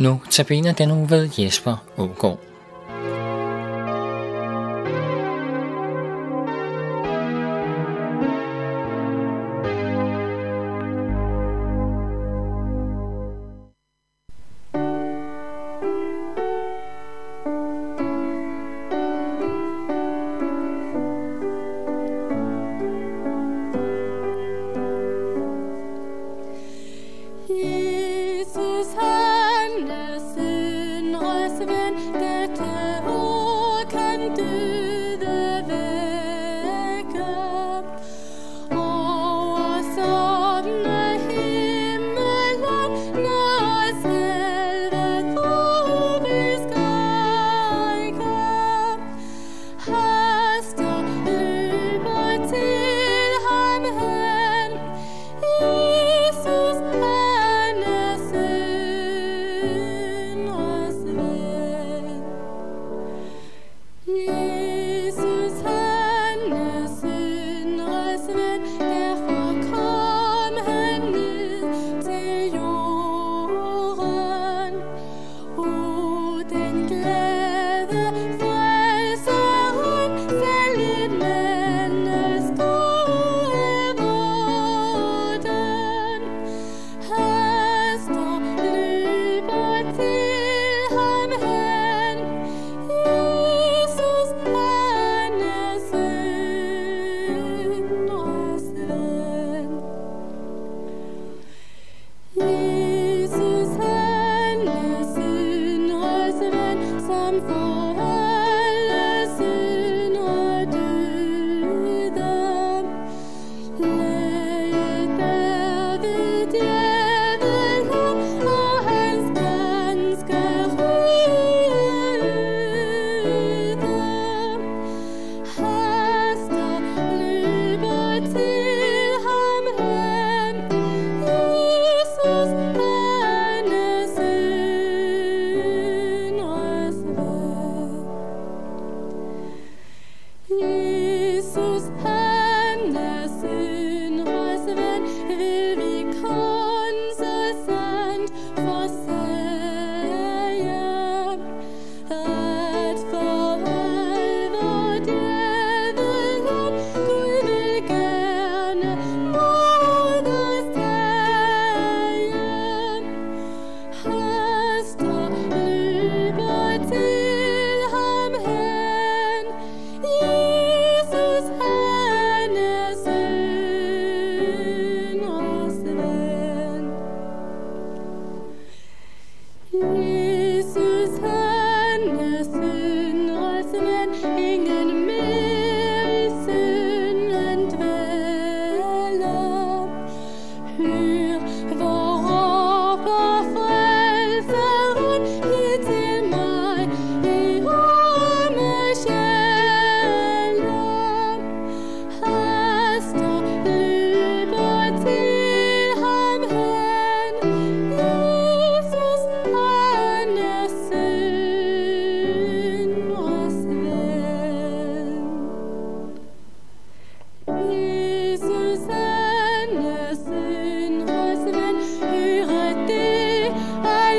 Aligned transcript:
Nu 0.00 0.20
tabiner 0.30 0.72
den 0.72 0.90
uge 0.90 1.10
ved 1.10 1.28
Jesper 1.38 1.76
Ågaard. 1.96 2.49
Vi 107.30 107.89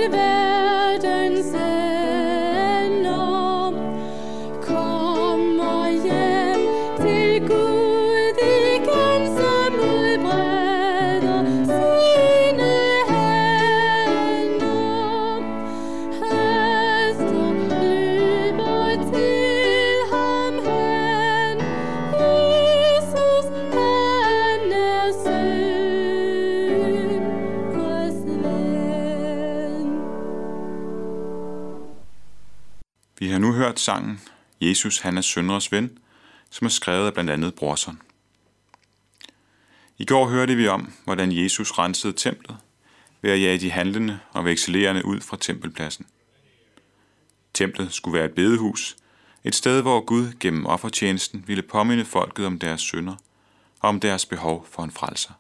har 0.10 1.71
nu 33.52 33.58
hørt 33.58 33.80
sangen 33.80 34.22
Jesus 34.62 35.00
han 35.00 35.18
er 35.18 35.22
søndres 35.22 35.72
ven, 35.72 35.98
som 36.50 36.66
er 36.66 36.70
skrevet 36.70 37.08
af 37.08 37.14
blandt 37.14 37.30
andet 37.30 37.56
Brorson. 37.56 38.02
I 39.98 40.06
går 40.06 40.28
hørte 40.28 40.56
vi 40.56 40.68
om, 40.68 40.94
hvordan 41.04 41.32
Jesus 41.32 41.72
rensede 41.72 42.14
templet 42.14 42.58
ved 43.22 43.32
at 43.32 43.42
jage 43.42 43.60
de 43.60 43.72
handlende 43.72 44.20
og 44.32 44.46
vekselerende 44.46 45.06
ud 45.06 45.22
fra 45.22 45.38
tempelpladsen. 45.38 46.06
Templet 47.54 47.94
skulle 47.94 48.18
være 48.18 48.26
et 48.26 48.36
bedehus, 48.36 48.98
et 49.44 49.56
sted, 49.56 49.82
hvor 49.82 50.02
Gud 50.06 50.34
gennem 50.40 50.66
offertjenesten 50.66 51.44
ville 51.48 51.64
påminde 51.64 52.06
folket 52.06 52.46
om 52.46 52.60
deres 52.60 52.82
synder 52.82 53.16
og 53.80 53.90
om 53.90 54.00
deres 54.00 54.26
behov 54.26 54.68
for 54.72 54.84
en 54.84 54.92
frelser, 54.92 55.34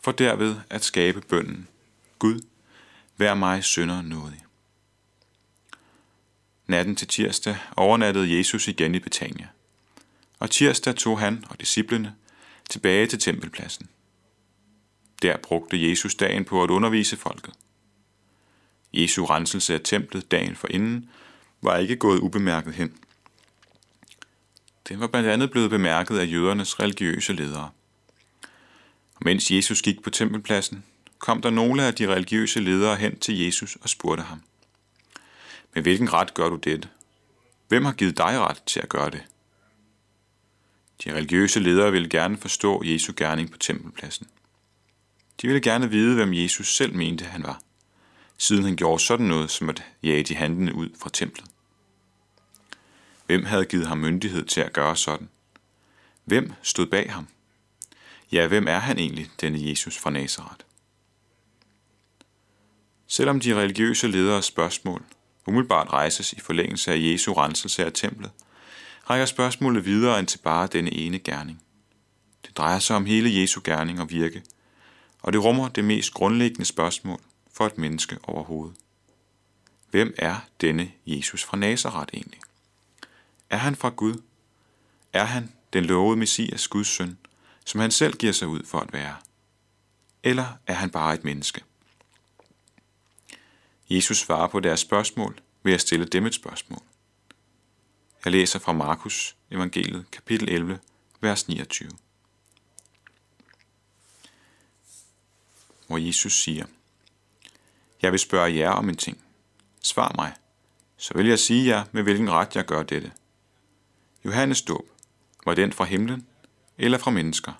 for 0.00 0.12
derved 0.12 0.56
at 0.70 0.84
skabe 0.84 1.20
bønden. 1.20 1.68
Gud, 2.18 2.40
vær 3.16 3.34
mig 3.34 3.64
synder 3.64 4.02
nådig. 4.02 4.47
Natten 6.68 6.96
til 6.96 7.08
tirsdag 7.08 7.56
overnattede 7.76 8.38
Jesus 8.38 8.68
igen 8.68 8.94
i 8.94 8.98
Betania. 8.98 9.48
Og 10.38 10.50
tirsdag 10.50 10.94
tog 10.94 11.18
han 11.18 11.44
og 11.50 11.60
disciplene 11.60 12.14
tilbage 12.70 13.06
til 13.06 13.18
tempelpladsen. 13.18 13.88
Der 15.22 15.36
brugte 15.36 15.90
Jesus 15.90 16.14
dagen 16.14 16.44
på 16.44 16.62
at 16.62 16.70
undervise 16.70 17.16
folket. 17.16 17.54
Jesu 18.92 19.24
renselse 19.24 19.74
af 19.74 19.80
templet 19.84 20.30
dagen 20.30 20.56
for 20.56 20.68
inden 20.70 21.10
var 21.62 21.76
ikke 21.76 21.96
gået 21.96 22.18
ubemærket 22.18 22.74
hen. 22.74 22.94
Den 24.88 25.00
var 25.00 25.06
blandt 25.06 25.28
andet 25.28 25.50
blevet 25.50 25.70
bemærket 25.70 26.18
af 26.18 26.32
jødernes 26.32 26.80
religiøse 26.80 27.32
ledere. 27.32 27.70
Og 29.14 29.20
mens 29.24 29.50
Jesus 29.50 29.82
gik 29.82 30.02
på 30.02 30.10
tempelpladsen, 30.10 30.84
kom 31.18 31.42
der 31.42 31.50
nogle 31.50 31.82
af 31.82 31.94
de 31.94 32.14
religiøse 32.14 32.60
ledere 32.60 32.96
hen 32.96 33.18
til 33.18 33.38
Jesus 33.38 33.76
og 33.80 33.88
spurgte 33.88 34.22
ham. 34.22 34.42
Med 35.74 35.82
hvilken 35.82 36.12
ret 36.12 36.34
gør 36.34 36.48
du 36.48 36.56
dette? 36.56 36.88
Hvem 37.68 37.84
har 37.84 37.92
givet 37.92 38.18
dig 38.18 38.40
ret 38.40 38.62
til 38.66 38.80
at 38.80 38.88
gøre 38.88 39.10
det? 39.10 39.22
De 41.04 41.14
religiøse 41.14 41.60
ledere 41.60 41.92
ville 41.92 42.08
gerne 42.08 42.36
forstå 42.36 42.82
Jesu 42.84 43.12
gerning 43.16 43.50
på 43.50 43.58
tempelpladsen. 43.58 44.26
De 45.42 45.46
ville 45.46 45.60
gerne 45.60 45.90
vide, 45.90 46.14
hvem 46.14 46.34
Jesus 46.34 46.76
selv 46.76 46.94
mente, 46.94 47.24
han 47.24 47.42
var, 47.42 47.60
siden 48.38 48.64
han 48.64 48.76
gjorde 48.76 49.02
sådan 49.02 49.26
noget 49.26 49.50
som 49.50 49.68
at 49.68 49.84
jage 50.02 50.22
de 50.22 50.34
handlende 50.36 50.74
ud 50.74 50.88
fra 51.00 51.10
templet. 51.12 51.46
Hvem 53.26 53.44
havde 53.44 53.64
givet 53.64 53.86
ham 53.86 53.98
myndighed 53.98 54.44
til 54.44 54.60
at 54.60 54.72
gøre 54.72 54.96
sådan? 54.96 55.28
Hvem 56.24 56.52
stod 56.62 56.86
bag 56.86 57.12
ham? 57.12 57.28
Ja, 58.32 58.46
hvem 58.46 58.68
er 58.68 58.78
han 58.78 58.98
egentlig, 58.98 59.30
denne 59.40 59.68
Jesus 59.70 59.98
fra 59.98 60.10
Nazareth? 60.10 60.64
Selvom 63.06 63.40
de 63.40 63.54
religiøse 63.54 64.08
lederes 64.08 64.44
spørgsmål 64.44 65.04
umiddelbart 65.48 65.92
rejses 65.92 66.32
i 66.32 66.40
forlængelse 66.40 66.92
af 66.92 66.96
Jesu 66.98 67.32
renselse 67.32 67.84
af 67.84 67.92
templet, 67.92 68.30
rækker 69.10 69.26
spørgsmålet 69.26 69.84
videre 69.84 70.18
end 70.18 70.26
til 70.26 70.38
bare 70.38 70.66
denne 70.66 70.92
ene 70.92 71.18
gerning. 71.18 71.62
Det 72.46 72.56
drejer 72.56 72.78
sig 72.78 72.96
om 72.96 73.06
hele 73.06 73.40
Jesu 73.40 73.60
gerning 73.64 74.00
og 74.00 74.10
virke, 74.10 74.42
og 75.22 75.32
det 75.32 75.44
rummer 75.44 75.68
det 75.68 75.84
mest 75.84 76.14
grundlæggende 76.14 76.64
spørgsmål 76.64 77.20
for 77.52 77.66
et 77.66 77.78
menneske 77.78 78.18
overhovedet. 78.22 78.76
Hvem 79.90 80.14
er 80.18 80.36
denne 80.60 80.92
Jesus 81.06 81.44
fra 81.44 81.56
Nazareth 81.56 82.14
egentlig? 82.14 82.40
Er 83.50 83.56
han 83.56 83.76
fra 83.76 83.88
Gud? 83.88 84.22
Er 85.12 85.24
han 85.24 85.52
den 85.72 85.84
lovede 85.84 86.16
Messias 86.16 86.68
Guds 86.68 86.88
søn, 86.88 87.18
som 87.64 87.80
han 87.80 87.90
selv 87.90 88.16
giver 88.16 88.32
sig 88.32 88.48
ud 88.48 88.60
for 88.66 88.80
at 88.80 88.92
være? 88.92 89.16
Eller 90.22 90.46
er 90.66 90.74
han 90.74 90.90
bare 90.90 91.14
et 91.14 91.24
menneske? 91.24 91.62
Jesus 93.90 94.18
svarer 94.18 94.48
på 94.48 94.60
deres 94.60 94.80
spørgsmål 94.80 95.40
ved 95.62 95.72
at 95.72 95.80
stille 95.80 96.06
dem 96.06 96.26
et 96.26 96.34
spørgsmål. 96.34 96.82
Jeg 98.24 98.32
læser 98.32 98.58
fra 98.58 98.72
Markus 98.72 99.36
evangeliet 99.50 100.10
kapitel 100.10 100.48
11, 100.48 100.78
vers 101.20 101.48
29. 101.48 101.90
Hvor 105.86 105.98
Jesus 105.98 106.42
siger, 106.42 106.66
Jeg 108.02 108.12
vil 108.12 108.20
spørge 108.20 108.54
jer 108.54 108.70
om 108.70 108.88
en 108.88 108.96
ting. 108.96 109.24
Svar 109.82 110.12
mig, 110.16 110.32
så 110.96 111.14
vil 111.14 111.26
jeg 111.26 111.38
sige 111.38 111.66
jer, 111.66 111.84
med 111.92 112.02
hvilken 112.02 112.30
ret 112.30 112.56
jeg 112.56 112.64
gør 112.64 112.82
dette. 112.82 113.12
Johannes 114.24 114.62
dåb, 114.62 114.86
var 115.44 115.54
den 115.54 115.72
fra 115.72 115.84
himlen 115.84 116.26
eller 116.78 116.98
fra 116.98 117.10
mennesker? 117.10 117.52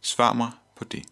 Svar 0.00 0.32
mig 0.32 0.50
på 0.76 0.84
det. 0.84 1.06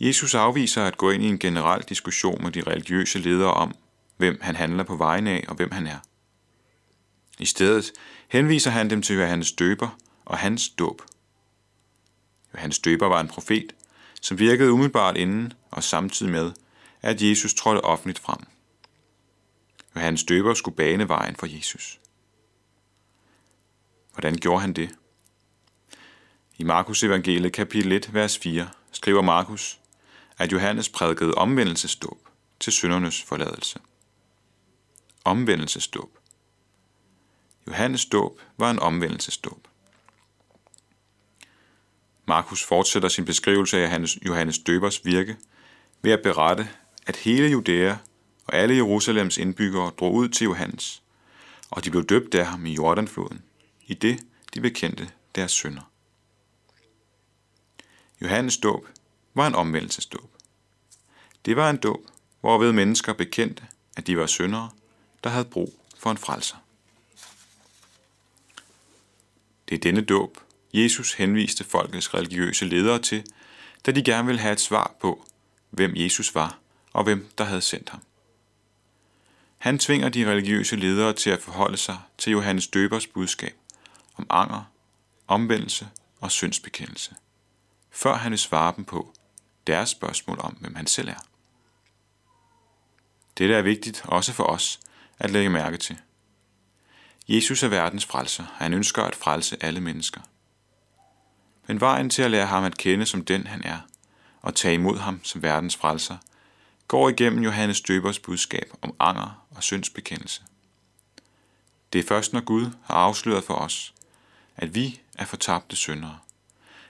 Jesus 0.00 0.34
afviser 0.34 0.84
at 0.84 0.96
gå 0.96 1.10
ind 1.10 1.22
i 1.22 1.26
en 1.26 1.38
generel 1.38 1.82
diskussion 1.82 2.42
med 2.42 2.52
de 2.52 2.62
religiøse 2.62 3.18
ledere 3.18 3.54
om, 3.54 3.74
hvem 4.16 4.38
han 4.40 4.56
handler 4.56 4.84
på 4.84 4.96
vegne 4.96 5.30
af 5.30 5.44
og 5.48 5.54
hvem 5.54 5.70
han 5.70 5.86
er. 5.86 5.98
I 7.38 7.44
stedet 7.44 7.92
henviser 8.28 8.70
han 8.70 8.90
dem 8.90 9.02
til 9.02 9.16
Johannes 9.16 9.52
døber 9.52 9.98
og 10.24 10.38
hans 10.38 10.68
dåb. 10.68 11.02
Johannes 12.54 12.78
døber 12.78 13.06
var 13.06 13.20
en 13.20 13.28
profet, 13.28 13.74
som 14.20 14.38
virkede 14.38 14.72
umiddelbart 14.72 15.16
inden 15.16 15.52
og 15.70 15.82
samtidig 15.82 16.32
med, 16.32 16.52
at 17.02 17.22
Jesus 17.22 17.54
trådte 17.54 17.84
offentligt 17.84 18.18
frem. 18.18 18.38
Johannes 19.96 20.24
døber 20.24 20.54
skulle 20.54 20.76
bane 20.76 21.08
vejen 21.08 21.36
for 21.36 21.46
Jesus. 21.46 22.00
Hvordan 24.12 24.36
gjorde 24.36 24.60
han 24.60 24.72
det? 24.72 24.90
I 26.58 26.64
Markus 26.64 27.02
evangeliet 27.02 27.52
kapitel 27.52 27.92
1, 27.92 28.14
vers 28.14 28.38
4 28.38 28.68
skriver 28.92 29.22
Markus, 29.22 29.78
at 30.38 30.52
Johannes 30.52 30.88
prædikede 30.88 31.34
omvendelsesdåb 31.34 32.28
til 32.60 32.72
syndernes 32.72 33.22
forladelse. 33.22 33.78
Omvendelsesdåb. 35.24 36.18
Johannes 37.66 38.04
dåb 38.04 38.40
var 38.56 38.70
en 38.70 38.78
omvendelsesdåb. 38.78 39.68
Markus 42.26 42.64
fortsætter 42.64 43.08
sin 43.08 43.24
beskrivelse 43.24 43.78
af 43.78 43.98
Johannes 44.26 44.58
døbers 44.58 45.04
virke 45.04 45.36
ved 46.02 46.12
at 46.12 46.22
berette, 46.22 46.68
at 47.06 47.16
hele 47.16 47.48
Judæa 47.48 47.96
og 48.44 48.54
alle 48.54 48.74
Jerusalems 48.74 49.38
indbyggere 49.38 49.90
drog 49.90 50.14
ud 50.14 50.28
til 50.28 50.44
Johannes, 50.44 51.02
og 51.70 51.84
de 51.84 51.90
blev 51.90 52.04
døbt 52.04 52.34
af 52.34 52.46
ham 52.46 52.66
i 52.66 52.74
Jordanfloden, 52.74 53.42
i 53.86 53.94
det 53.94 54.20
de 54.54 54.60
bekendte 54.60 55.10
deres 55.34 55.52
synder. 55.52 55.82
Johannes 58.20 58.56
dåb 58.56 58.88
var 59.38 59.46
en 59.46 59.54
omvendelsesdåb. 59.54 60.30
Det 61.44 61.56
var 61.56 61.70
en 61.70 61.76
dåb, 61.76 62.00
hvorved 62.40 62.72
mennesker 62.72 63.12
bekendte, 63.12 63.62
at 63.96 64.06
de 64.06 64.18
var 64.18 64.26
syndere, 64.26 64.70
der 65.24 65.30
havde 65.30 65.44
brug 65.44 65.74
for 65.98 66.10
en 66.10 66.18
frelser. 66.18 66.56
Det 69.68 69.74
er 69.74 69.78
denne 69.78 70.00
dåb, 70.00 70.38
Jesus 70.74 71.12
henviste 71.12 71.64
folkets 71.64 72.14
religiøse 72.14 72.64
ledere 72.64 72.98
til, 72.98 73.26
da 73.86 73.92
de 73.92 74.02
gerne 74.02 74.26
ville 74.26 74.40
have 74.40 74.52
et 74.52 74.60
svar 74.60 74.94
på, 75.00 75.26
hvem 75.70 75.92
Jesus 75.96 76.34
var 76.34 76.58
og 76.92 77.04
hvem 77.04 77.30
der 77.38 77.44
havde 77.44 77.60
sendt 77.60 77.88
ham. 77.88 78.00
Han 79.58 79.78
tvinger 79.78 80.08
de 80.08 80.30
religiøse 80.30 80.76
ledere 80.76 81.12
til 81.12 81.30
at 81.30 81.42
forholde 81.42 81.76
sig 81.76 81.98
til 82.18 82.30
Johannes 82.30 82.66
døbers 82.66 83.06
budskab 83.06 83.56
om 84.16 84.26
anger, 84.30 84.62
omvendelse 85.28 85.88
og 86.20 86.30
syndsbekendelse, 86.30 87.14
før 87.90 88.14
han 88.14 88.30
vil 88.30 88.38
svare 88.38 88.74
dem 88.76 88.84
på 88.84 89.12
deres 89.68 89.90
spørgsmål 89.90 90.38
om, 90.40 90.52
hvem 90.60 90.74
han 90.74 90.86
selv 90.86 91.08
er. 91.08 91.24
Dette 93.38 93.54
er 93.54 93.62
vigtigt 93.62 94.02
også 94.04 94.32
for 94.32 94.44
os 94.44 94.80
at 95.18 95.30
lægge 95.30 95.50
mærke 95.50 95.76
til. 95.76 95.98
Jesus 97.28 97.62
er 97.62 97.68
verdens 97.68 98.06
frelser, 98.06 98.44
og 98.44 98.56
han 98.56 98.74
ønsker 98.74 99.02
at 99.02 99.16
frelse 99.16 99.56
alle 99.60 99.80
mennesker. 99.80 100.20
Men 101.66 101.80
vejen 101.80 102.10
til 102.10 102.22
at 102.22 102.30
lære 102.30 102.46
ham 102.46 102.64
at 102.64 102.78
kende 102.78 103.06
som 103.06 103.24
den 103.24 103.46
han 103.46 103.64
er, 103.64 103.78
og 104.42 104.54
tage 104.54 104.74
imod 104.74 104.98
ham 104.98 105.20
som 105.24 105.42
verdens 105.42 105.76
frelser, 105.76 106.16
går 106.88 107.08
igennem 107.08 107.42
Johannes 107.44 107.80
Døbers 107.80 108.18
budskab 108.18 108.72
om 108.82 108.94
anger 108.98 109.46
og 109.56 109.62
syndsbekendelse. 109.62 110.42
Det 111.92 111.98
er 111.98 112.08
først, 112.08 112.32
når 112.32 112.40
Gud 112.40 112.70
har 112.84 112.94
afsløret 112.94 113.44
for 113.44 113.54
os, 113.54 113.94
at 114.56 114.74
vi 114.74 115.00
er 115.14 115.24
fortabte 115.24 115.76
syndere, 115.76 116.18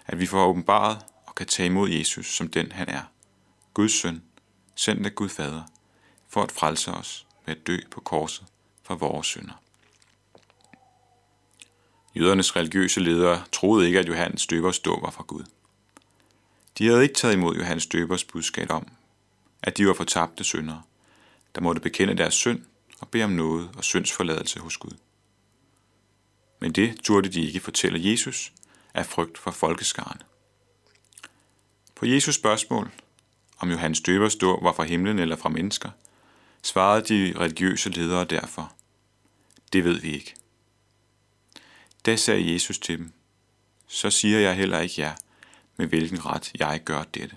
at 0.07 0.19
vi 0.19 0.27
får 0.27 0.47
åbenbaret 0.47 0.99
kan 1.39 1.47
tage 1.47 1.67
imod 1.67 1.91
Jesus 1.91 2.27
som 2.27 2.49
den 2.49 2.73
han 2.73 2.89
er, 2.89 3.03
Guds 3.75 3.93
søn, 3.93 4.23
sendt 4.75 5.07
af 5.07 5.15
Gud 5.15 5.29
Fader, 5.29 5.63
for 6.29 6.43
at 6.43 6.53
frelse 6.53 6.91
os 6.91 7.27
ved 7.47 7.57
at 7.57 7.67
dø 7.67 7.79
på 7.91 8.01
korset 8.01 8.47
for 8.83 8.95
vores 8.95 9.27
synder. 9.27 9.63
Jødernes 12.15 12.57
religiøse 12.57 13.01
ledere 13.01 13.45
troede 13.53 13.87
ikke, 13.87 13.99
at 13.99 14.09
Johannes 14.09 14.47
døbers 14.47 14.79
dåb 14.79 15.03
var 15.03 15.11
fra 15.11 15.25
Gud. 15.27 15.45
De 16.79 16.87
havde 16.87 17.03
ikke 17.03 17.15
taget 17.15 17.35
imod 17.35 17.57
Johannes 17.57 17.87
døbers 17.87 18.25
budskab 18.25 18.71
om, 18.71 18.89
at 19.63 19.77
de 19.77 19.87
var 19.87 19.95
fortabte 19.95 20.45
syndere, 20.45 20.83
der 21.55 21.61
måtte 21.61 21.81
bekende 21.81 22.17
deres 22.17 22.35
synd 22.35 22.63
og 23.01 23.09
bede 23.09 23.25
om 23.25 23.31
noget 23.31 23.71
og 23.77 23.85
syndsforladelse 23.85 24.61
hos 24.61 24.77
Gud. 24.77 24.97
Men 26.61 26.73
det 26.73 27.01
turde 27.01 27.29
de 27.29 27.47
ikke 27.47 27.61
fortælle 27.61 28.11
Jesus 28.11 28.53
af 28.95 29.07
frygt 29.07 29.39
for 29.39 29.51
folkeskaren. 29.51 30.23
På 31.99 32.07
Jesus 32.07 32.35
spørgsmål, 32.35 32.91
om 33.59 33.71
Johannes 33.71 34.01
døbers 34.01 34.37
dåb 34.37 34.65
var 34.65 34.73
fra 34.73 34.85
himlen 34.85 35.19
eller 35.19 35.37
fra 35.37 35.49
mennesker, 35.49 35.91
svarede 36.63 37.03
de 37.09 37.39
religiøse 37.39 37.91
ledere 37.91 38.25
derfor, 38.25 38.73
det 39.73 39.85
ved 39.85 40.01
vi 40.01 40.13
ikke. 40.13 40.35
Da 42.07 42.17
sagde 42.17 42.53
Jesus 42.53 42.79
til 42.79 42.99
dem, 42.99 43.13
så 43.87 44.11
siger 44.11 44.39
jeg 44.39 44.57
heller 44.57 44.81
ikke 44.81 45.01
jer, 45.01 45.15
med 45.77 45.87
hvilken 45.87 46.27
ret 46.27 46.53
jeg 46.59 46.81
gør 46.85 47.03
dette. 47.03 47.37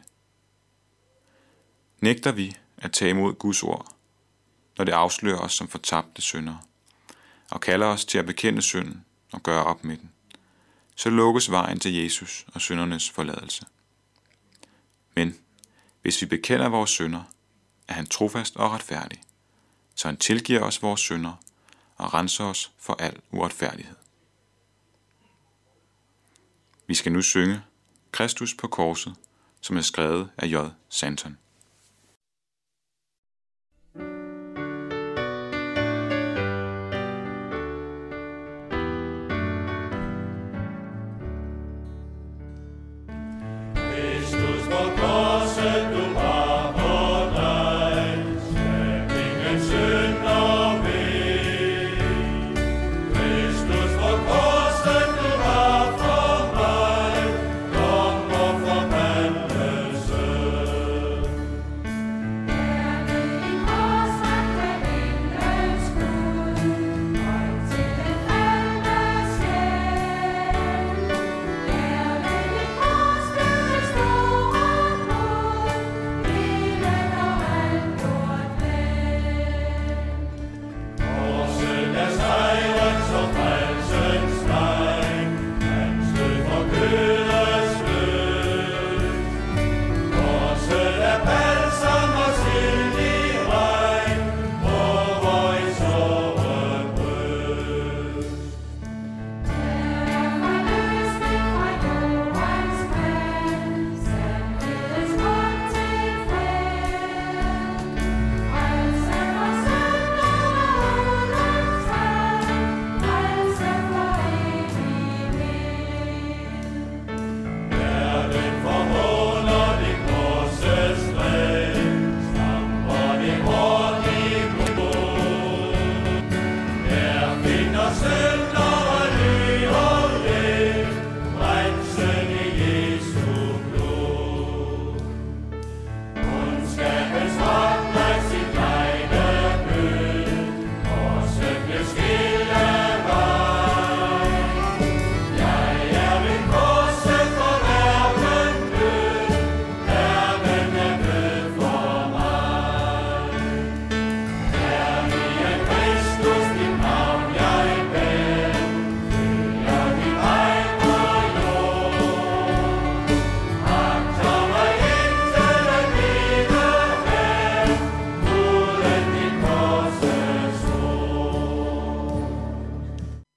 Nægter 2.00 2.32
vi 2.32 2.58
at 2.78 2.92
tage 2.92 3.10
imod 3.10 3.34
Guds 3.34 3.64
ord, 3.64 3.96
når 4.78 4.86
det 4.86 4.92
afslører 4.92 5.40
os 5.40 5.54
som 5.54 5.68
fortabte 5.68 6.22
syndere, 6.22 6.62
og 7.52 7.62
kalder 7.62 7.88
os 7.88 8.06
til 8.06 8.18
at 8.18 8.26
bekende 8.26 8.62
synden 8.62 9.06
og 9.32 9.44
gøre 9.44 9.64
op 9.64 9.84
med 9.84 9.98
den, 9.98 10.12
så 10.96 11.10
lukkes 11.10 11.52
vejen 11.52 11.80
til 11.80 11.94
Jesus 11.94 12.46
og 12.54 12.62
syndernes 12.62 13.10
forladelse. 13.10 13.66
Men 15.16 15.38
hvis 16.02 16.22
vi 16.22 16.26
bekender 16.26 16.70
vores 16.70 16.90
synder, 16.90 17.24
er 17.88 17.94
han 17.94 18.06
trofast 18.06 18.56
og 18.56 18.72
retfærdig, 18.72 19.22
så 19.96 20.08
han 20.08 20.18
tilgiver 20.18 20.62
os 20.62 20.82
vores 20.82 21.02
synder 21.02 21.34
og 21.98 22.14
renser 22.14 22.44
os 22.44 22.72
for 22.78 22.94
al 23.00 23.20
uretfærdighed. 23.32 23.96
Vi 26.88 26.96
skal 26.96 27.12
nu 27.12 27.22
synge 27.22 27.62
Kristus 28.12 28.54
på 28.54 28.68
korset, 28.68 29.16
som 29.62 29.78
er 29.78 29.82
skrevet 29.82 30.30
af 30.38 30.48
J. 30.48 30.56
Santon. 30.90 31.38